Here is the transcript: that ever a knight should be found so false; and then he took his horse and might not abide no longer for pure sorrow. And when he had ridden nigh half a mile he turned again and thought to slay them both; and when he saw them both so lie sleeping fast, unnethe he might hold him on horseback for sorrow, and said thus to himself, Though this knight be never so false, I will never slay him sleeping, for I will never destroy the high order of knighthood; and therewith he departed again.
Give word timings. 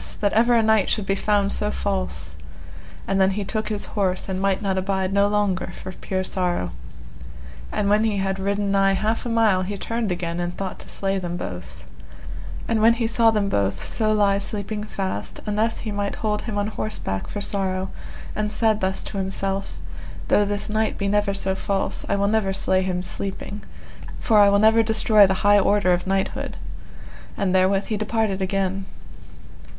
that 0.19 0.33
ever 0.33 0.55
a 0.55 0.63
knight 0.63 0.89
should 0.89 1.05
be 1.05 1.13
found 1.13 1.53
so 1.53 1.69
false; 1.69 2.35
and 3.07 3.21
then 3.21 3.29
he 3.29 3.45
took 3.45 3.69
his 3.69 3.85
horse 3.93 4.27
and 4.27 4.41
might 4.41 4.59
not 4.59 4.75
abide 4.75 5.13
no 5.13 5.27
longer 5.27 5.67
for 5.75 5.91
pure 5.91 6.23
sorrow. 6.23 6.71
And 7.71 7.87
when 7.87 8.03
he 8.03 8.17
had 8.17 8.39
ridden 8.39 8.71
nigh 8.71 8.93
half 8.93 9.27
a 9.27 9.29
mile 9.29 9.61
he 9.61 9.77
turned 9.77 10.11
again 10.11 10.39
and 10.39 10.57
thought 10.57 10.79
to 10.79 10.89
slay 10.89 11.19
them 11.19 11.37
both; 11.37 11.85
and 12.67 12.81
when 12.81 12.93
he 12.95 13.05
saw 13.05 13.29
them 13.29 13.47
both 13.47 13.79
so 13.79 14.11
lie 14.11 14.39
sleeping 14.39 14.83
fast, 14.85 15.39
unnethe 15.45 15.81
he 15.81 15.91
might 15.91 16.15
hold 16.15 16.41
him 16.41 16.57
on 16.57 16.65
horseback 16.65 17.27
for 17.27 17.39
sorrow, 17.39 17.91
and 18.35 18.51
said 18.51 18.81
thus 18.81 19.03
to 19.03 19.19
himself, 19.19 19.77
Though 20.29 20.45
this 20.45 20.67
knight 20.67 20.97
be 20.97 21.07
never 21.07 21.35
so 21.35 21.53
false, 21.53 22.07
I 22.09 22.15
will 22.15 22.27
never 22.27 22.53
slay 22.53 22.81
him 22.81 23.03
sleeping, 23.03 23.61
for 24.19 24.39
I 24.39 24.49
will 24.49 24.57
never 24.57 24.81
destroy 24.81 25.27
the 25.27 25.35
high 25.45 25.59
order 25.59 25.93
of 25.93 26.07
knighthood; 26.07 26.57
and 27.37 27.53
therewith 27.53 27.85
he 27.89 27.97
departed 27.97 28.41
again. 28.41 28.87